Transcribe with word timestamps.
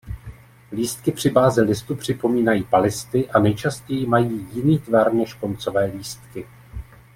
Lístky 0.71 1.11
při 1.11 1.29
bázi 1.29 1.61
listu 1.61 1.95
připomínají 1.95 2.63
palisty 2.63 3.29
a 3.31 3.39
nejčastěji 3.39 4.05
mají 4.05 4.47
jiný 4.53 4.79
tvar 4.79 5.13
než 5.13 5.33
koncové 5.33 5.85
lístky. 5.85 6.47